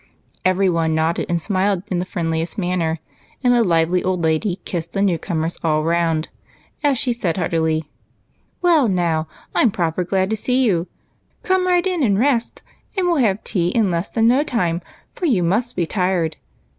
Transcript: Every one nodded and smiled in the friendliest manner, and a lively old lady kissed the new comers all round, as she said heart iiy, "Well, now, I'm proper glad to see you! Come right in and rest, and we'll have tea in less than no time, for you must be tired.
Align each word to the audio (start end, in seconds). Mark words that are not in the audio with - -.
Every 0.43 0.67
one 0.67 0.95
nodded 0.95 1.27
and 1.29 1.39
smiled 1.39 1.83
in 1.91 1.99
the 1.99 2.05
friendliest 2.05 2.57
manner, 2.57 2.97
and 3.43 3.53
a 3.53 3.61
lively 3.63 4.03
old 4.03 4.23
lady 4.23 4.59
kissed 4.65 4.93
the 4.93 5.01
new 5.03 5.19
comers 5.19 5.59
all 5.63 5.83
round, 5.83 6.27
as 6.83 6.97
she 6.97 7.13
said 7.13 7.37
heart 7.37 7.51
iiy, 7.51 7.83
"Well, 8.63 8.87
now, 8.87 9.27
I'm 9.53 9.69
proper 9.69 10.03
glad 10.03 10.31
to 10.31 10.35
see 10.35 10.65
you! 10.65 10.87
Come 11.43 11.67
right 11.67 11.85
in 11.85 12.01
and 12.01 12.17
rest, 12.17 12.63
and 12.97 13.05
we'll 13.05 13.17
have 13.17 13.43
tea 13.43 13.67
in 13.67 13.91
less 13.91 14.09
than 14.09 14.27
no 14.27 14.43
time, 14.43 14.81
for 15.13 15.27
you 15.27 15.43
must 15.43 15.75
be 15.75 15.85
tired. 15.85 16.37